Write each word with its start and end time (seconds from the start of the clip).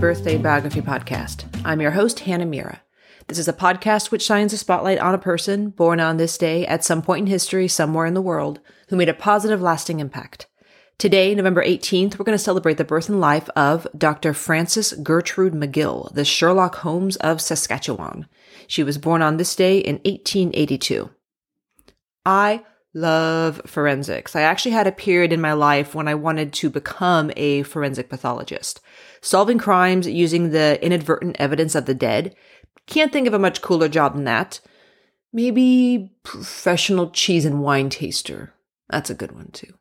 Birthday 0.00 0.36
Biography 0.36 0.82
Podcast. 0.82 1.46
I'm 1.64 1.80
your 1.80 1.92
host, 1.92 2.20
Hannah 2.20 2.44
Mira. 2.44 2.82
This 3.28 3.38
is 3.38 3.48
a 3.48 3.52
podcast 3.54 4.10
which 4.10 4.22
shines 4.22 4.52
a 4.52 4.58
spotlight 4.58 4.98
on 4.98 5.14
a 5.14 5.18
person 5.18 5.70
born 5.70 6.00
on 6.00 6.18
this 6.18 6.36
day 6.36 6.66
at 6.66 6.84
some 6.84 7.00
point 7.00 7.22
in 7.22 7.26
history 7.26 7.66
somewhere 7.66 8.04
in 8.04 8.12
the 8.12 8.20
world 8.20 8.60
who 8.88 8.96
made 8.96 9.08
a 9.08 9.14
positive, 9.14 9.62
lasting 9.62 10.00
impact. 10.00 10.48
Today, 10.98 11.34
November 11.34 11.64
18th, 11.64 12.18
we're 12.18 12.26
going 12.26 12.36
to 12.36 12.44
celebrate 12.44 12.76
the 12.76 12.84
birth 12.84 13.08
and 13.08 13.22
life 13.22 13.48
of 13.56 13.86
Dr. 13.96 14.34
Frances 14.34 14.92
Gertrude 15.02 15.54
McGill, 15.54 16.12
the 16.12 16.26
Sherlock 16.26 16.76
Holmes 16.76 17.16
of 17.16 17.40
Saskatchewan. 17.40 18.26
She 18.66 18.82
was 18.82 18.98
born 18.98 19.22
on 19.22 19.38
this 19.38 19.56
day 19.56 19.78
in 19.78 19.94
1882. 20.04 21.08
I 22.26 22.64
love 22.96 23.60
forensics. 23.66 24.34
I 24.34 24.40
actually 24.40 24.72
had 24.72 24.86
a 24.86 24.92
period 24.92 25.32
in 25.32 25.40
my 25.40 25.52
life 25.52 25.94
when 25.94 26.08
I 26.08 26.14
wanted 26.14 26.52
to 26.54 26.70
become 26.70 27.30
a 27.36 27.62
forensic 27.64 28.08
pathologist. 28.08 28.80
Solving 29.20 29.58
crimes 29.58 30.08
using 30.08 30.50
the 30.50 30.82
inadvertent 30.84 31.36
evidence 31.38 31.74
of 31.74 31.84
the 31.84 31.94
dead. 31.94 32.34
Can't 32.86 33.12
think 33.12 33.26
of 33.26 33.34
a 33.34 33.38
much 33.38 33.60
cooler 33.60 33.88
job 33.88 34.14
than 34.14 34.24
that. 34.24 34.60
Maybe 35.32 36.14
professional 36.22 37.10
cheese 37.10 37.44
and 37.44 37.60
wine 37.60 37.90
taster. 37.90 38.54
That's 38.88 39.10
a 39.10 39.14
good 39.14 39.32
one 39.32 39.50
too. 39.52 39.74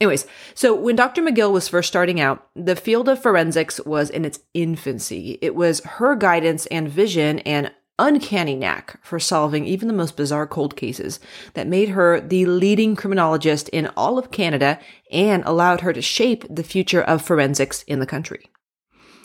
Anyways, 0.00 0.26
so 0.54 0.74
when 0.74 0.96
Dr. 0.96 1.22
McGill 1.22 1.50
was 1.50 1.66
first 1.66 1.88
starting 1.88 2.20
out, 2.20 2.46
the 2.54 2.76
field 2.76 3.08
of 3.08 3.20
forensics 3.20 3.80
was 3.80 4.10
in 4.10 4.24
its 4.24 4.38
infancy. 4.54 5.38
It 5.40 5.54
was 5.54 5.80
her 5.80 6.14
guidance 6.14 6.66
and 6.66 6.88
vision 6.88 7.40
and 7.40 7.72
uncanny 7.98 8.54
knack 8.54 8.98
for 9.04 9.18
solving 9.18 9.66
even 9.66 9.88
the 9.88 9.94
most 9.94 10.16
bizarre 10.16 10.46
cold 10.46 10.76
cases 10.76 11.20
that 11.54 11.66
made 11.66 11.90
her 11.90 12.20
the 12.20 12.46
leading 12.46 12.94
criminologist 12.94 13.68
in 13.70 13.90
all 13.96 14.18
of 14.18 14.30
Canada 14.30 14.78
and 15.10 15.42
allowed 15.44 15.80
her 15.80 15.92
to 15.92 16.02
shape 16.02 16.44
the 16.48 16.62
future 16.62 17.02
of 17.02 17.22
forensics 17.22 17.82
in 17.82 18.00
the 18.00 18.06
country. 18.06 18.50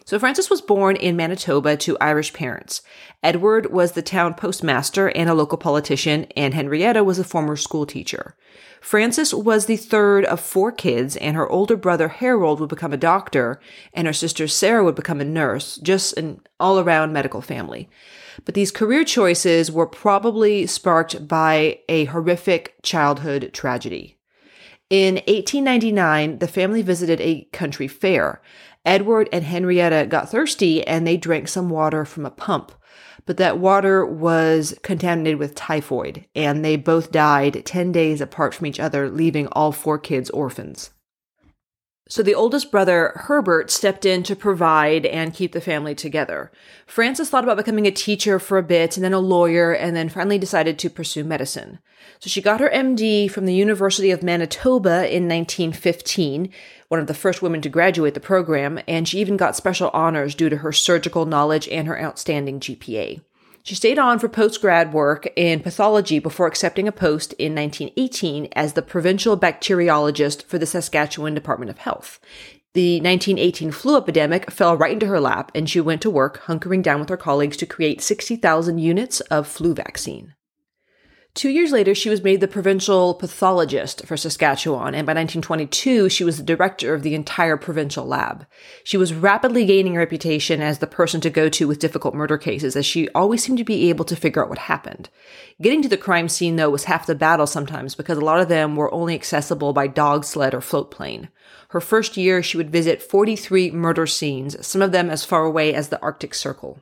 So 0.05 0.19
Frances 0.19 0.49
was 0.49 0.61
born 0.61 0.97
in 0.97 1.15
Manitoba 1.15 1.77
to 1.77 1.97
Irish 2.01 2.33
parents. 2.33 2.81
Edward 3.21 3.71
was 3.71 3.93
the 3.93 4.01
town 4.01 4.33
postmaster 4.33 5.07
and 5.09 5.29
a 5.29 5.33
local 5.33 5.57
politician, 5.57 6.25
and 6.35 6.53
Henrietta 6.53 7.05
was 7.05 7.19
a 7.19 7.23
former 7.23 7.55
school 7.55 7.85
teacher. 7.85 8.35
Frances 8.81 9.33
was 9.33 9.65
the 9.65 9.77
third 9.77 10.25
of 10.25 10.41
four 10.41 10.73
kids, 10.73 11.15
and 11.15 11.37
her 11.37 11.49
older 11.49 11.77
brother 11.77 12.09
Harold 12.09 12.59
would 12.59 12.67
become 12.67 12.91
a 12.91 12.97
doctor, 12.97 13.61
and 13.93 14.05
her 14.05 14.13
sister 14.13 14.45
Sarah 14.45 14.83
would 14.83 14.95
become 14.95 15.21
a 15.21 15.25
nurse, 15.25 15.77
just 15.77 16.17
an 16.17 16.41
all 16.59 16.79
around 16.79 17.13
medical 17.13 17.39
family. 17.39 17.89
But 18.45 18.55
these 18.55 18.71
career 18.71 19.03
choices 19.03 19.71
were 19.71 19.87
probably 19.87 20.65
sparked 20.67 21.27
by 21.27 21.79
a 21.89 22.05
horrific 22.05 22.75
childhood 22.83 23.51
tragedy. 23.53 24.17
In 24.89 25.15
1899, 25.15 26.39
the 26.39 26.47
family 26.47 26.81
visited 26.81 27.19
a 27.21 27.47
country 27.51 27.87
fair. 27.87 28.41
Edward 28.85 29.29
and 29.31 29.43
Henrietta 29.43 30.05
got 30.07 30.29
thirsty 30.29 30.85
and 30.85 31.07
they 31.07 31.17
drank 31.17 31.47
some 31.47 31.69
water 31.69 32.05
from 32.05 32.25
a 32.25 32.31
pump. 32.31 32.71
But 33.25 33.37
that 33.37 33.57
water 33.57 34.05
was 34.05 34.77
contaminated 34.83 35.39
with 35.39 35.55
typhoid, 35.55 36.25
and 36.35 36.63
they 36.63 36.75
both 36.75 37.11
died 37.11 37.65
10 37.65 37.93
days 37.93 38.19
apart 38.19 38.53
from 38.53 38.67
each 38.67 38.79
other, 38.79 39.09
leaving 39.09 39.47
all 39.47 39.71
four 39.71 39.97
kids 39.97 40.29
orphans. 40.31 40.91
So 42.09 42.21
the 42.21 42.35
oldest 42.35 42.69
brother, 42.69 43.13
Herbert, 43.15 43.71
stepped 43.71 44.05
in 44.05 44.23
to 44.23 44.35
provide 44.35 45.05
and 45.05 45.33
keep 45.33 45.53
the 45.53 45.61
family 45.61 45.95
together. 45.95 46.51
Frances 46.85 47.29
thought 47.29 47.45
about 47.45 47.55
becoming 47.55 47.87
a 47.87 47.91
teacher 47.91 48.39
for 48.39 48.57
a 48.57 48.63
bit 48.63 48.97
and 48.97 49.03
then 49.03 49.13
a 49.13 49.19
lawyer 49.19 49.71
and 49.71 49.95
then 49.95 50.09
finally 50.09 50.37
decided 50.37 50.77
to 50.79 50.89
pursue 50.89 51.23
medicine. 51.23 51.79
So 52.19 52.29
she 52.29 52.41
got 52.41 52.59
her 52.59 52.69
MD 52.69 53.31
from 53.31 53.45
the 53.45 53.53
University 53.53 54.11
of 54.11 54.21
Manitoba 54.21 55.07
in 55.07 55.29
1915, 55.29 56.51
one 56.89 56.99
of 56.99 57.07
the 57.07 57.13
first 57.13 57.41
women 57.41 57.61
to 57.61 57.69
graduate 57.69 58.15
the 58.15 58.19
program, 58.19 58.81
and 58.85 59.07
she 59.07 59.19
even 59.19 59.37
got 59.37 59.55
special 59.55 59.89
honors 59.93 60.35
due 60.35 60.49
to 60.49 60.57
her 60.57 60.73
surgical 60.73 61.25
knowledge 61.25 61.69
and 61.69 61.87
her 61.87 61.99
outstanding 61.99 62.59
GPA. 62.59 63.21
She 63.65 63.75
stayed 63.75 63.97
on 63.97 64.19
for 64.19 64.27
postgrad 64.27 64.91
work 64.91 65.31
in 65.37 65.61
pathology 65.61 66.19
before 66.19 66.47
accepting 66.47 66.85
a 66.85 66.91
post 66.91 67.31
in 67.39 67.55
1918 67.55 68.49
as 68.57 68.73
the 68.73 68.81
provincial 68.81 69.39
bacteriologist 69.39 70.43
for 70.43 70.57
the 70.57 70.65
Saskatchewan 70.65 71.33
Department 71.33 71.71
of 71.71 71.77
Health. 71.77 72.19
The 72.73 72.95
1918 72.99 73.71
flu 73.71 73.95
epidemic 73.95 74.51
fell 74.51 74.75
right 74.75 74.91
into 74.91 75.05
her 75.05 75.21
lap, 75.21 75.49
and 75.55 75.69
she 75.69 75.79
went 75.79 76.01
to 76.01 76.09
work, 76.09 76.41
hunkering 76.41 76.83
down 76.83 76.99
with 76.99 77.07
her 77.07 77.15
colleagues 77.15 77.55
to 77.57 77.65
create 77.65 78.01
60,000 78.01 78.79
units 78.79 79.21
of 79.21 79.47
flu 79.47 79.73
vaccine. 79.73 80.33
Two 81.35 81.49
years 81.49 81.71
later, 81.71 81.95
she 81.95 82.11
was 82.11 82.21
made 82.21 82.41
the 82.41 82.47
provincial 82.47 83.15
pathologist 83.15 84.05
for 84.05 84.15
Saskatchewan, 84.15 84.93
and 84.93 85.03
by 85.07 85.13
1922, 85.13 86.07
she 86.07 86.23
was 86.23 86.37
the 86.37 86.43
director 86.43 86.93
of 86.93 87.01
the 87.01 87.15
entire 87.15 87.57
provincial 87.57 88.05
lab. 88.05 88.45
She 88.83 88.97
was 88.97 89.15
rapidly 89.15 89.65
gaining 89.65 89.95
a 89.95 89.99
reputation 89.99 90.61
as 90.61 90.77
the 90.77 90.85
person 90.85 91.21
to 91.21 91.31
go 91.31 91.49
to 91.49 91.67
with 91.67 91.79
difficult 91.79 92.13
murder 92.13 92.37
cases, 92.37 92.75
as 92.75 92.85
she 92.85 93.09
always 93.09 93.43
seemed 93.43 93.57
to 93.57 93.63
be 93.63 93.89
able 93.89 94.05
to 94.05 94.15
figure 94.15 94.43
out 94.43 94.49
what 94.49 94.59
happened. 94.59 95.09
Getting 95.59 95.81
to 95.81 95.89
the 95.89 95.97
crime 95.97 96.29
scene, 96.29 96.57
though, 96.57 96.69
was 96.69 96.83
half 96.83 97.07
the 97.07 97.15
battle 97.15 97.47
sometimes 97.47 97.95
because 97.95 98.19
a 98.19 98.25
lot 98.25 98.39
of 98.39 98.47
them 98.47 98.75
were 98.75 98.93
only 98.93 99.15
accessible 99.15 99.73
by 99.73 99.87
dog 99.87 100.25
sled 100.25 100.53
or 100.53 100.61
float 100.61 100.91
plane. 100.91 101.29
Her 101.69 101.81
first 101.81 102.15
year, 102.15 102.43
she 102.43 102.57
would 102.57 102.69
visit 102.69 103.01
43 103.01 103.71
murder 103.71 104.05
scenes, 104.05 104.63
some 104.65 104.83
of 104.83 104.91
them 104.91 105.09
as 105.09 105.25
far 105.25 105.45
away 105.45 105.73
as 105.73 105.89
the 105.89 105.99
Arctic 105.99 106.35
Circle. 106.35 106.79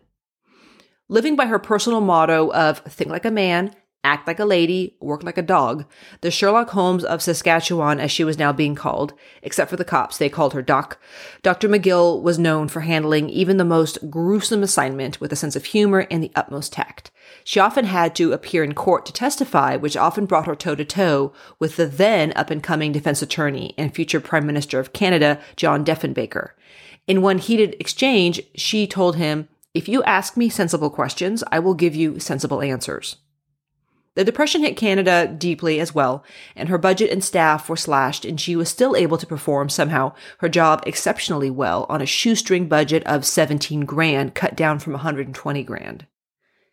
Living 1.07 1.37
by 1.37 1.45
her 1.45 1.59
personal 1.59 2.01
motto 2.01 2.51
of 2.51 2.79
think 2.79 3.09
like 3.09 3.25
a 3.25 3.31
man, 3.31 3.73
act 4.03 4.27
like 4.27 4.39
a 4.39 4.45
lady, 4.45 4.95
work 4.99 5.23
like 5.23 5.37
a 5.37 5.43
dog, 5.43 5.85
the 6.21 6.31
Sherlock 6.31 6.71
Holmes 6.71 7.03
of 7.03 7.21
Saskatchewan, 7.21 7.99
as 7.99 8.11
she 8.11 8.23
was 8.23 8.37
now 8.37 8.51
being 8.51 8.73
called, 8.73 9.13
except 9.43 9.69
for 9.69 9.77
the 9.77 9.85
cops, 9.85 10.17
they 10.17 10.29
called 10.29 10.53
her 10.53 10.61
Doc. 10.61 10.99
Dr. 11.43 11.69
McGill 11.69 12.21
was 12.21 12.39
known 12.39 12.67
for 12.67 12.81
handling 12.81 13.29
even 13.29 13.57
the 13.57 13.65
most 13.65 14.09
gruesome 14.09 14.63
assignment 14.63 15.21
with 15.21 15.31
a 15.31 15.35
sense 15.35 15.55
of 15.55 15.65
humor 15.65 16.07
and 16.09 16.23
the 16.23 16.31
utmost 16.35 16.73
tact. 16.73 17.11
She 17.43 17.59
often 17.59 17.85
had 17.85 18.15
to 18.15 18.33
appear 18.33 18.63
in 18.63 18.73
court 18.73 19.05
to 19.05 19.13
testify, 19.13 19.75
which 19.75 19.97
often 19.97 20.25
brought 20.25 20.47
her 20.47 20.55
toe 20.55 20.75
to 20.75 20.85
toe 20.85 21.33
with 21.59 21.75
the 21.75 21.85
then 21.85 22.33
up 22.35 22.49
and 22.49 22.61
coming 22.63 22.91
defense 22.91 23.21
attorney 23.21 23.73
and 23.77 23.93
future 23.93 24.19
Prime 24.19 24.45
Minister 24.45 24.79
of 24.79 24.93
Canada, 24.93 25.39
John 25.55 25.85
Diefenbaker. 25.85 26.51
In 27.07 27.21
one 27.21 27.37
heated 27.37 27.75
exchange, 27.79 28.41
she 28.55 28.87
told 28.87 29.15
him, 29.15 29.47
If 29.73 29.87
you 29.87 30.03
ask 30.03 30.35
me 30.35 30.49
sensible 30.49 30.89
questions, 30.89 31.43
I 31.51 31.59
will 31.59 31.73
give 31.73 31.95
you 31.95 32.19
sensible 32.19 32.61
answers. 32.61 33.17
The 34.13 34.25
Depression 34.25 34.61
hit 34.61 34.75
Canada 34.75 35.25
deeply 35.25 35.79
as 35.79 35.95
well, 35.95 36.21
and 36.53 36.67
her 36.67 36.77
budget 36.77 37.11
and 37.11 37.23
staff 37.23 37.69
were 37.69 37.77
slashed, 37.77 38.25
and 38.25 38.41
she 38.41 38.57
was 38.57 38.67
still 38.67 38.93
able 38.93 39.17
to 39.17 39.25
perform 39.25 39.69
somehow 39.69 40.13
her 40.39 40.49
job 40.49 40.83
exceptionally 40.85 41.49
well 41.49 41.85
on 41.87 42.01
a 42.01 42.05
shoestring 42.05 42.67
budget 42.67 43.03
of 43.05 43.25
17 43.25 43.85
grand, 43.85 44.35
cut 44.35 44.53
down 44.53 44.79
from 44.79 44.93
120 44.93 45.63
grand. 45.63 46.07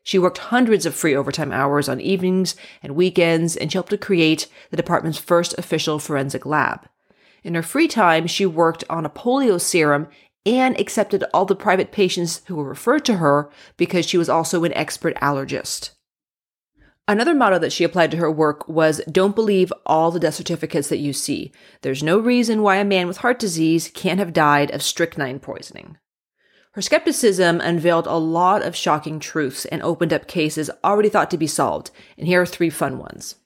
She 0.02 0.18
worked 0.18 0.38
hundreds 0.38 0.84
of 0.84 0.96
free 0.96 1.14
overtime 1.14 1.52
hours 1.52 1.88
on 1.88 2.00
evenings 2.00 2.56
and 2.82 2.96
weekends, 2.96 3.56
and 3.56 3.70
she 3.70 3.76
helped 3.76 3.90
to 3.90 3.98
create 3.98 4.48
the 4.70 4.76
department's 4.76 5.18
first 5.18 5.56
official 5.58 6.00
forensic 6.00 6.44
lab. 6.44 6.88
In 7.44 7.54
her 7.54 7.62
free 7.62 7.86
time, 7.86 8.26
she 8.26 8.46
worked 8.46 8.82
on 8.90 9.06
a 9.06 9.10
polio 9.10 9.60
serum 9.60 10.08
and 10.44 10.80
accepted 10.80 11.22
all 11.32 11.44
the 11.44 11.54
private 11.54 11.92
patients 11.92 12.42
who 12.46 12.56
were 12.56 12.64
referred 12.64 13.04
to 13.04 13.16
her 13.16 13.48
because 13.76 14.06
she 14.06 14.18
was 14.18 14.28
also 14.28 14.64
an 14.64 14.72
expert 14.74 15.14
allergist. 15.16 15.90
Another 17.08 17.34
motto 17.34 17.58
that 17.58 17.72
she 17.72 17.84
applied 17.84 18.10
to 18.10 18.18
her 18.18 18.30
work 18.30 18.68
was 18.68 19.00
don't 19.10 19.34
believe 19.34 19.72
all 19.86 20.10
the 20.10 20.20
death 20.20 20.34
certificates 20.34 20.90
that 20.90 20.98
you 20.98 21.14
see. 21.14 21.52
There's 21.80 22.02
no 22.02 22.18
reason 22.18 22.60
why 22.60 22.76
a 22.76 22.84
man 22.84 23.06
with 23.06 23.16
heart 23.16 23.38
disease 23.38 23.90
can't 23.94 24.18
have 24.18 24.34
died 24.34 24.70
of 24.72 24.82
strychnine 24.82 25.40
poisoning. 25.40 25.96
Her 26.72 26.82
skepticism 26.82 27.62
unveiled 27.62 28.06
a 28.06 28.18
lot 28.18 28.62
of 28.62 28.76
shocking 28.76 29.20
truths 29.20 29.64
and 29.64 29.82
opened 29.82 30.12
up 30.12 30.28
cases 30.28 30.70
already 30.84 31.08
thought 31.08 31.30
to 31.30 31.38
be 31.38 31.46
solved, 31.46 31.90
and 32.18 32.26
here 32.26 32.42
are 32.42 32.46
three 32.46 32.68
fun 32.68 32.98
ones. 32.98 33.36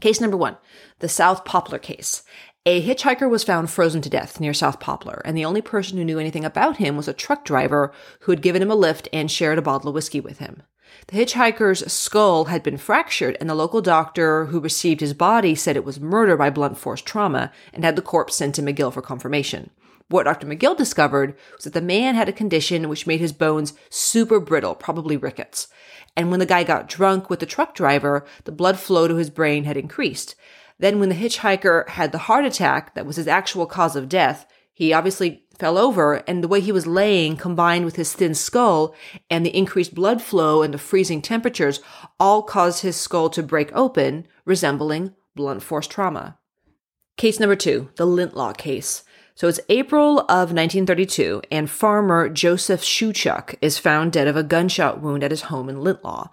Case 0.00 0.20
number 0.20 0.36
one 0.36 0.56
the 0.98 1.08
South 1.08 1.44
Poplar 1.44 1.78
case. 1.78 2.24
A 2.66 2.82
hitchhiker 2.82 3.30
was 3.30 3.44
found 3.44 3.70
frozen 3.70 4.02
to 4.02 4.10
death 4.10 4.40
near 4.40 4.52
South 4.52 4.80
Poplar, 4.80 5.22
and 5.24 5.36
the 5.36 5.44
only 5.44 5.62
person 5.62 5.96
who 5.96 6.04
knew 6.04 6.18
anything 6.18 6.44
about 6.44 6.78
him 6.78 6.96
was 6.96 7.06
a 7.06 7.12
truck 7.12 7.44
driver 7.44 7.92
who 8.20 8.32
had 8.32 8.42
given 8.42 8.62
him 8.62 8.70
a 8.70 8.74
lift 8.74 9.06
and 9.12 9.30
shared 9.30 9.58
a 9.58 9.62
bottle 9.62 9.90
of 9.90 9.94
whiskey 9.94 10.18
with 10.18 10.38
him. 10.38 10.64
The 11.08 11.16
hitchhiker's 11.16 11.92
skull 11.92 12.46
had 12.46 12.62
been 12.62 12.78
fractured, 12.78 13.36
and 13.40 13.50
the 13.50 13.54
local 13.54 13.80
doctor 13.80 14.46
who 14.46 14.60
received 14.60 15.00
his 15.00 15.14
body 15.14 15.54
said 15.54 15.76
it 15.76 15.84
was 15.84 16.00
murder 16.00 16.36
by 16.36 16.50
blunt 16.50 16.78
force 16.78 17.02
trauma 17.02 17.52
and 17.72 17.84
had 17.84 17.96
the 17.96 18.02
corpse 18.02 18.36
sent 18.36 18.54
to 18.56 18.62
McGill 18.62 18.92
for 18.92 19.02
confirmation. 19.02 19.70
What 20.08 20.24
Dr. 20.24 20.46
McGill 20.46 20.76
discovered 20.76 21.34
was 21.56 21.64
that 21.64 21.72
the 21.72 21.80
man 21.80 22.14
had 22.14 22.28
a 22.28 22.32
condition 22.32 22.88
which 22.88 23.06
made 23.06 23.20
his 23.20 23.32
bones 23.32 23.72
super 23.88 24.38
brittle, 24.38 24.74
probably 24.74 25.16
rickets. 25.16 25.68
And 26.16 26.30
when 26.30 26.40
the 26.40 26.46
guy 26.46 26.62
got 26.62 26.88
drunk 26.88 27.30
with 27.30 27.40
the 27.40 27.46
truck 27.46 27.74
driver, 27.74 28.24
the 28.44 28.52
blood 28.52 28.78
flow 28.78 29.08
to 29.08 29.16
his 29.16 29.30
brain 29.30 29.64
had 29.64 29.76
increased. 29.76 30.34
Then, 30.78 30.98
when 30.98 31.08
the 31.08 31.14
hitchhiker 31.14 31.88
had 31.88 32.12
the 32.12 32.18
heart 32.18 32.44
attack 32.44 32.94
that 32.94 33.06
was 33.06 33.16
his 33.16 33.28
actual 33.28 33.66
cause 33.66 33.96
of 33.96 34.08
death, 34.08 34.46
he 34.72 34.92
obviously 34.92 35.43
fell 35.58 35.78
over, 35.78 36.16
and 36.28 36.42
the 36.42 36.48
way 36.48 36.60
he 36.60 36.72
was 36.72 36.86
laying, 36.86 37.36
combined 37.36 37.84
with 37.84 37.96
his 37.96 38.12
thin 38.12 38.34
skull 38.34 38.94
and 39.30 39.44
the 39.44 39.56
increased 39.56 39.94
blood 39.94 40.22
flow 40.22 40.62
and 40.62 40.74
the 40.74 40.78
freezing 40.78 41.22
temperatures, 41.22 41.80
all 42.18 42.42
caused 42.42 42.82
his 42.82 42.96
skull 42.96 43.30
to 43.30 43.42
break 43.42 43.70
open, 43.74 44.26
resembling 44.44 45.14
blunt 45.34 45.62
force 45.62 45.86
trauma. 45.86 46.38
Case 47.16 47.38
number 47.38 47.56
two, 47.56 47.90
the 47.96 48.06
Lintlaw 48.06 48.56
case. 48.56 49.04
So 49.36 49.48
it's 49.48 49.60
April 49.68 50.20
of 50.20 50.52
1932, 50.52 51.42
and 51.50 51.68
farmer 51.68 52.28
Joseph 52.28 52.82
Shuchuk 52.82 53.56
is 53.60 53.78
found 53.78 54.12
dead 54.12 54.28
of 54.28 54.36
a 54.36 54.44
gunshot 54.44 55.00
wound 55.00 55.24
at 55.24 55.32
his 55.32 55.42
home 55.42 55.68
in 55.68 55.76
Lintlaw. 55.76 56.28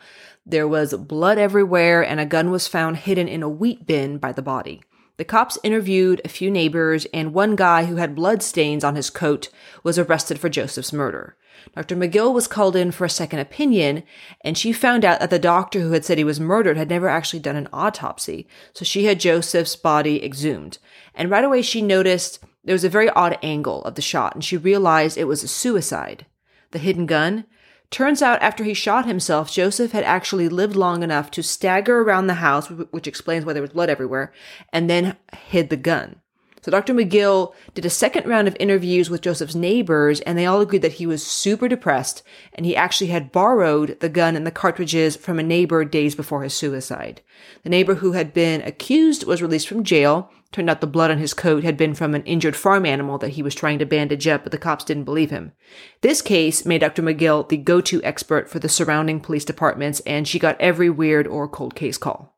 There 0.45 0.67
was 0.67 0.93
blood 0.93 1.37
everywhere, 1.37 2.03
and 2.03 2.19
a 2.19 2.25
gun 2.25 2.51
was 2.51 2.67
found 2.67 2.97
hidden 2.97 3.27
in 3.27 3.41
a 3.41 3.49
wheat 3.49 3.85
bin 3.87 4.17
by 4.17 4.31
the 4.31 4.41
body. 4.41 4.81
The 5.21 5.25
cops 5.25 5.59
interviewed 5.61 6.19
a 6.25 6.29
few 6.29 6.49
neighbors, 6.49 7.05
and 7.13 7.31
one 7.31 7.55
guy 7.55 7.85
who 7.85 7.97
had 7.97 8.15
blood 8.15 8.41
stains 8.41 8.83
on 8.83 8.95
his 8.95 9.11
coat 9.11 9.49
was 9.83 9.99
arrested 9.99 10.39
for 10.39 10.49
Joseph's 10.49 10.91
murder. 10.91 11.37
Dr. 11.75 11.95
McGill 11.95 12.33
was 12.33 12.47
called 12.47 12.75
in 12.75 12.89
for 12.89 13.05
a 13.05 13.09
second 13.09 13.37
opinion, 13.37 14.01
and 14.43 14.57
she 14.57 14.73
found 14.73 15.05
out 15.05 15.19
that 15.19 15.29
the 15.29 15.37
doctor 15.37 15.81
who 15.81 15.91
had 15.91 16.03
said 16.03 16.17
he 16.17 16.23
was 16.23 16.39
murdered 16.39 16.75
had 16.75 16.89
never 16.89 17.07
actually 17.07 17.39
done 17.39 17.55
an 17.55 17.69
autopsy. 17.71 18.47
So 18.73 18.83
she 18.83 19.05
had 19.05 19.19
Joseph's 19.19 19.75
body 19.75 20.25
exhumed. 20.25 20.79
And 21.13 21.29
right 21.29 21.45
away 21.45 21.61
she 21.61 21.83
noticed 21.83 22.43
there 22.63 22.73
was 22.73 22.83
a 22.83 22.89
very 22.89 23.11
odd 23.11 23.37
angle 23.43 23.83
of 23.83 23.93
the 23.93 24.01
shot, 24.01 24.33
and 24.33 24.43
she 24.43 24.57
realized 24.57 25.19
it 25.19 25.25
was 25.25 25.43
a 25.43 25.47
suicide. 25.47 26.25
The 26.71 26.79
hidden 26.79 27.05
gun? 27.05 27.45
Turns 27.91 28.21
out 28.21 28.41
after 28.41 28.63
he 28.63 28.73
shot 28.73 29.05
himself, 29.05 29.51
Joseph 29.51 29.91
had 29.91 30.05
actually 30.05 30.47
lived 30.47 30.77
long 30.77 31.03
enough 31.03 31.29
to 31.31 31.43
stagger 31.43 31.99
around 31.99 32.27
the 32.27 32.35
house, 32.35 32.69
which 32.69 33.05
explains 33.05 33.43
why 33.43 33.51
there 33.51 33.61
was 33.61 33.71
blood 33.71 33.89
everywhere, 33.89 34.31
and 34.71 34.89
then 34.89 35.17
hid 35.33 35.69
the 35.69 35.75
gun. 35.75 36.15
So 36.61 36.71
Dr. 36.71 36.93
McGill 36.93 37.53
did 37.73 37.85
a 37.85 37.89
second 37.89 38.27
round 38.27 38.47
of 38.47 38.55
interviews 38.59 39.09
with 39.09 39.21
Joseph's 39.21 39.55
neighbors, 39.55 40.21
and 40.21 40.37
they 40.37 40.45
all 40.45 40.61
agreed 40.61 40.83
that 40.83 40.93
he 40.93 41.07
was 41.07 41.25
super 41.25 41.67
depressed, 41.67 42.23
and 42.53 42.65
he 42.65 42.75
actually 42.75 43.07
had 43.07 43.31
borrowed 43.31 43.99
the 43.99 44.09
gun 44.09 44.35
and 44.35 44.45
the 44.45 44.51
cartridges 44.51 45.15
from 45.17 45.39
a 45.39 45.43
neighbor 45.43 45.83
days 45.83 46.15
before 46.15 46.43
his 46.43 46.53
suicide. 46.53 47.21
The 47.63 47.69
neighbor 47.69 47.95
who 47.95 48.11
had 48.11 48.31
been 48.31 48.61
accused 48.61 49.25
was 49.25 49.41
released 49.41 49.67
from 49.67 49.83
jail. 49.83 50.31
Turned 50.51 50.69
out 50.69 50.81
the 50.81 50.87
blood 50.87 51.11
on 51.11 51.17
his 51.17 51.33
coat 51.33 51.63
had 51.63 51.77
been 51.77 51.93
from 51.93 52.13
an 52.13 52.23
injured 52.23 52.57
farm 52.57 52.85
animal 52.85 53.17
that 53.19 53.29
he 53.29 53.43
was 53.43 53.55
trying 53.55 53.79
to 53.79 53.85
bandage 53.85 54.27
up, 54.27 54.43
but 54.43 54.51
the 54.51 54.57
cops 54.57 54.83
didn't 54.83 55.05
believe 55.05 55.29
him. 55.29 55.53
This 56.01 56.21
case 56.21 56.65
made 56.65 56.81
Dr. 56.81 57.01
McGill 57.01 57.47
the 57.47 57.55
go-to 57.55 58.03
expert 58.03 58.49
for 58.49 58.59
the 58.59 58.67
surrounding 58.67 59.21
police 59.21 59.45
departments, 59.45 60.01
and 60.01 60.27
she 60.27 60.39
got 60.39 60.59
every 60.59 60.89
weird 60.89 61.25
or 61.25 61.47
cold 61.47 61.73
case 61.73 61.97
call. 61.97 62.37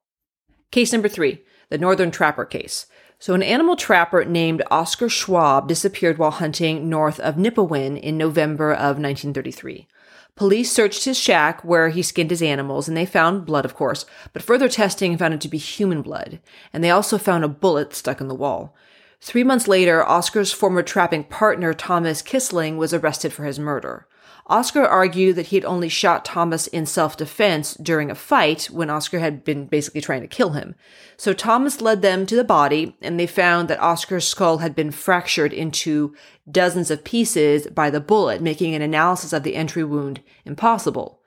Case 0.70 0.94
number 0.94 1.08
three, 1.08 1.44
the 1.70 1.78
Northern 1.80 2.12
Trapper 2.12 2.46
case. 2.46 2.86
So, 3.18 3.34
an 3.34 3.42
animal 3.42 3.76
trapper 3.76 4.26
named 4.26 4.64
Oscar 4.70 5.08
Schwab 5.08 5.68
disappeared 5.68 6.18
while 6.18 6.32
hunting 6.32 6.90
north 6.90 7.20
of 7.22 7.36
Nipawin 7.36 8.00
in 8.00 8.18
November 8.18 8.74
of 8.74 9.00
1933. 9.00 9.88
Police 10.36 10.72
searched 10.72 11.06
his 11.06 11.18
shack 11.18 11.64
where 11.64 11.90
he 11.90 12.02
skinned 12.02 12.32
his 12.32 12.42
animals 12.42 12.88
and 12.88 12.98
they 12.98 13.06
found 13.06 13.46
blood, 13.46 13.66
of 13.66 13.76
course, 13.76 14.06
but 14.34 14.42
further 14.42 14.68
testing 14.68 15.16
found 15.16 15.36
it 15.36 15.42
to 15.42 15.48
be 15.48 15.60
human 15.60 16.02
blood. 16.02 16.40
And 16.72 16.84
they 16.84 16.90
also 16.90 17.20
found 17.20 17.44
a 17.44 17.48
bullet 17.48 17.94
stuck 17.94 18.20
in 18.20 18.28
the 18.28 18.36
wall. 18.36 18.76
Three 19.22 19.44
months 19.44 19.68
later, 19.68 20.04
Oscar's 20.04 20.52
former 20.52 20.82
trapping 20.82 21.26
partner, 21.26 21.74
Thomas 21.74 22.22
Kissling, 22.22 22.78
was 22.78 22.94
arrested 22.94 23.32
for 23.32 23.46
his 23.46 23.60
murder. 23.60 24.08
Oscar 24.48 24.86
argued 24.86 25.38
that 25.38 25.48
he 25.48 25.56
had 25.56 25.64
only 25.64 25.88
shot 25.88 26.26
Thomas 26.26 26.68
in 26.68 26.86
self 26.86 27.16
defense 27.16 27.76
during 27.76 28.12
a 28.12 28.16
fight 28.16 28.66
when 28.66 28.90
Oscar 28.90 29.20
had 29.20 29.46
been 29.46 29.68
basically 29.68 30.02
trying 30.02 30.22
to 30.22 30.28
kill 30.28 30.52
him. 30.52 30.76
So 31.16 31.32
Thomas 31.32 31.80
led 31.80 32.02
them 32.02 32.26
to 32.26 32.36
the 32.36 32.44
body, 32.44 32.98
and 33.02 33.18
they 33.20 33.28
found 33.28 33.70
that 33.70 33.82
Oscar's 33.82 34.28
skull 34.28 34.58
had 34.58 34.76
been 34.76 34.92
fractured 34.92 35.54
into 35.54 36.14
dozens 36.50 36.92
of 36.92 37.06
pieces 37.06 37.68
by 37.68 37.90
the 37.90 38.02
bullet, 38.02 38.42
making 38.42 38.76
an 38.76 38.82
analysis 38.82 39.32
of 39.32 39.44
the 39.44 39.56
entry 39.56 39.84
wound 39.84 40.22
impossible. 40.44 41.22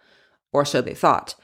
Or 0.53 0.65
so 0.65 0.83
they 0.83 0.95
thought. 0.95 1.35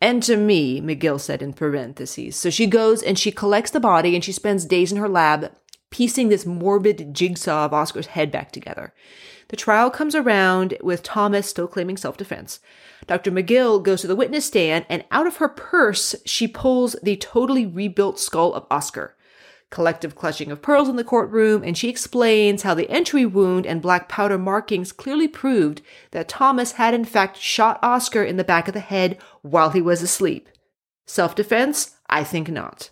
And 0.00 0.22
to 0.24 0.36
me, 0.36 0.80
McGill 0.80 1.20
said 1.20 1.42
in 1.42 1.52
parentheses. 1.52 2.36
So 2.36 2.50
she 2.50 2.66
goes 2.66 3.02
and 3.02 3.18
she 3.18 3.32
collects 3.32 3.72
the 3.72 3.80
body 3.80 4.14
and 4.14 4.22
she 4.22 4.32
spends 4.32 4.64
days 4.64 4.92
in 4.92 4.98
her 4.98 5.08
lab 5.08 5.52
piecing 5.90 6.28
this 6.28 6.46
morbid 6.46 7.14
jigsaw 7.14 7.64
of 7.64 7.72
Oscar's 7.72 8.08
head 8.08 8.30
back 8.30 8.52
together. 8.52 8.92
The 9.48 9.56
trial 9.56 9.90
comes 9.90 10.14
around 10.14 10.76
with 10.82 11.02
Thomas 11.02 11.48
still 11.48 11.66
claiming 11.66 11.96
self 11.96 12.16
defense. 12.16 12.60
Dr. 13.06 13.30
McGill 13.30 13.82
goes 13.82 14.02
to 14.02 14.06
the 14.06 14.16
witness 14.16 14.46
stand 14.46 14.84
and 14.88 15.04
out 15.10 15.26
of 15.26 15.36
her 15.38 15.48
purse, 15.48 16.14
she 16.26 16.46
pulls 16.46 16.96
the 17.02 17.16
totally 17.16 17.66
rebuilt 17.66 18.20
skull 18.20 18.52
of 18.52 18.66
Oscar. 18.70 19.16
Collective 19.70 20.14
clutching 20.14 20.50
of 20.50 20.62
pearls 20.62 20.88
in 20.88 20.96
the 20.96 21.04
courtroom, 21.04 21.62
and 21.62 21.76
she 21.76 21.90
explains 21.90 22.62
how 22.62 22.72
the 22.72 22.88
entry 22.90 23.26
wound 23.26 23.66
and 23.66 23.82
black 23.82 24.08
powder 24.08 24.38
markings 24.38 24.92
clearly 24.92 25.28
proved 25.28 25.82
that 26.12 26.28
Thomas 26.28 26.72
had 26.72 26.94
in 26.94 27.04
fact 27.04 27.36
shot 27.36 27.78
Oscar 27.82 28.22
in 28.22 28.38
the 28.38 28.44
back 28.44 28.66
of 28.68 28.74
the 28.74 28.80
head 28.80 29.18
while 29.42 29.70
he 29.70 29.82
was 29.82 30.02
asleep. 30.02 30.48
Self 31.06 31.34
defense? 31.34 31.96
I 32.08 32.24
think 32.24 32.48
not. 32.48 32.90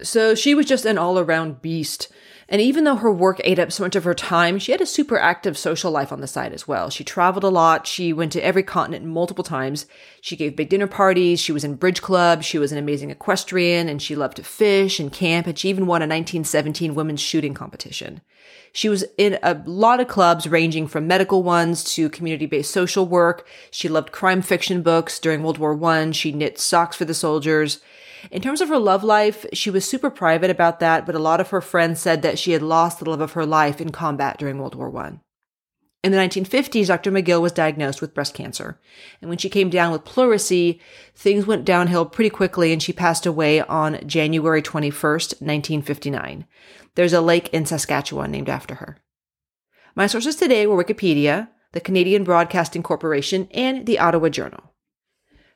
So 0.00 0.34
she 0.34 0.54
was 0.54 0.66
just 0.66 0.84
an 0.84 0.98
all 0.98 1.18
around 1.18 1.62
beast. 1.62 2.10
And 2.52 2.60
even 2.60 2.84
though 2.84 2.96
her 2.96 3.10
work 3.10 3.40
ate 3.44 3.58
up 3.58 3.72
so 3.72 3.82
much 3.82 3.96
of 3.96 4.04
her 4.04 4.12
time, 4.12 4.58
she 4.58 4.72
had 4.72 4.82
a 4.82 4.86
super 4.86 5.18
active 5.18 5.56
social 5.56 5.90
life 5.90 6.12
on 6.12 6.20
the 6.20 6.26
side 6.26 6.52
as 6.52 6.68
well. 6.68 6.90
She 6.90 7.02
traveled 7.02 7.44
a 7.44 7.48
lot. 7.48 7.86
She 7.86 8.12
went 8.12 8.30
to 8.32 8.44
every 8.44 8.62
continent 8.62 9.06
multiple 9.06 9.42
times. 9.42 9.86
She 10.20 10.36
gave 10.36 10.54
big 10.54 10.68
dinner 10.68 10.86
parties. 10.86 11.40
She 11.40 11.50
was 11.50 11.64
in 11.64 11.76
bridge 11.76 12.02
clubs. 12.02 12.44
She 12.44 12.58
was 12.58 12.70
an 12.70 12.76
amazing 12.76 13.08
equestrian 13.08 13.88
and 13.88 14.02
she 14.02 14.14
loved 14.14 14.36
to 14.36 14.44
fish 14.44 15.00
and 15.00 15.10
camp. 15.10 15.46
And 15.46 15.58
she 15.58 15.70
even 15.70 15.86
won 15.86 16.02
a 16.02 16.04
1917 16.04 16.94
women's 16.94 17.22
shooting 17.22 17.54
competition. 17.54 18.20
She 18.74 18.90
was 18.90 19.06
in 19.16 19.38
a 19.42 19.62
lot 19.64 20.00
of 20.00 20.08
clubs 20.08 20.46
ranging 20.46 20.88
from 20.88 21.06
medical 21.06 21.42
ones 21.42 21.82
to 21.94 22.10
community-based 22.10 22.70
social 22.70 23.06
work. 23.06 23.46
She 23.70 23.88
loved 23.88 24.12
crime 24.12 24.42
fiction 24.42 24.82
books. 24.82 25.18
During 25.18 25.42
World 25.42 25.56
War 25.56 25.82
I, 25.86 26.10
she 26.10 26.32
knit 26.32 26.58
socks 26.58 26.96
for 26.96 27.06
the 27.06 27.14
soldiers. 27.14 27.80
In 28.30 28.40
terms 28.40 28.60
of 28.60 28.68
her 28.68 28.78
love 28.78 29.02
life, 29.02 29.44
she 29.52 29.70
was 29.70 29.88
super 29.88 30.10
private 30.10 30.50
about 30.50 30.80
that, 30.80 31.06
but 31.06 31.14
a 31.14 31.20
lot 31.20 31.40
of 31.40 31.50
her 31.50 31.60
friends 31.60 32.00
said 32.00 32.22
that 32.22 32.38
she 32.38 32.52
had 32.52 32.62
lost 32.62 32.98
the 32.98 33.10
love 33.10 33.20
of 33.20 33.32
her 33.32 33.46
life 33.46 33.80
in 33.80 33.90
combat 33.90 34.38
during 34.38 34.58
World 34.58 34.74
War 34.74 34.96
I. 34.96 35.18
In 36.04 36.10
the 36.10 36.18
1950s, 36.18 36.88
Dr. 36.88 37.12
McGill 37.12 37.40
was 37.40 37.52
diagnosed 37.52 38.00
with 38.00 38.14
breast 38.14 38.34
cancer. 38.34 38.80
And 39.20 39.28
when 39.28 39.38
she 39.38 39.48
came 39.48 39.70
down 39.70 39.92
with 39.92 40.04
pleurisy, 40.04 40.80
things 41.14 41.46
went 41.46 41.64
downhill 41.64 42.06
pretty 42.06 42.30
quickly 42.30 42.72
and 42.72 42.82
she 42.82 42.92
passed 42.92 43.24
away 43.24 43.60
on 43.60 44.00
January 44.06 44.62
21st, 44.62 45.40
1959. 45.40 46.44
There's 46.96 47.12
a 47.12 47.20
lake 47.20 47.48
in 47.50 47.66
Saskatchewan 47.66 48.32
named 48.32 48.48
after 48.48 48.76
her. 48.76 48.98
My 49.94 50.08
sources 50.08 50.34
today 50.34 50.66
were 50.66 50.82
Wikipedia, 50.82 51.48
the 51.70 51.80
Canadian 51.80 52.24
Broadcasting 52.24 52.82
Corporation, 52.82 53.46
and 53.52 53.86
the 53.86 54.00
Ottawa 54.00 54.28
Journal. 54.28 54.71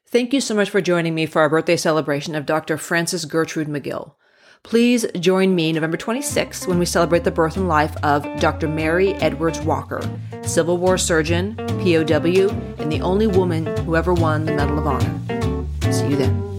Thank 0.08 0.32
you 0.32 0.41
so 0.41 0.55
much 0.55 0.70
for 0.70 0.81
joining 0.81 1.17
me 1.17 1.27
for 1.27 1.43
our 1.43 1.48
birthday 1.48 1.77
celebration 1.77 2.36
of 2.36 2.46
Dr. 2.46 2.79
Frances 2.79 3.25
Gertrude 3.25 3.67
McGill. 3.67 4.13
Please 4.63 5.05
join 5.19 5.55
me 5.56 5.72
November 5.72 5.96
26th 5.96 6.69
when 6.69 6.79
we 6.79 6.86
celebrate 6.86 7.25
the 7.25 7.32
birth 7.32 7.56
and 7.56 7.67
life 7.67 7.96
of 8.05 8.25
Dr. 8.39 8.69
Mary 8.69 9.15
Edwards 9.15 9.60
Walker, 9.60 10.01
Civil 10.44 10.79
War 10.79 10.96
surgeon, 10.96 11.56
POW, 11.56 12.51
and 12.79 12.91
the 12.91 13.01
only 13.03 13.27
woman 13.27 13.67
who 13.84 13.96
ever 13.96 14.15
won 14.15 14.44
the 14.44 14.53
Medal 14.53 14.79
of 14.79 14.86
Honor. 14.86 15.93
See 15.93 16.06
you 16.08 16.17
then. 16.17 16.56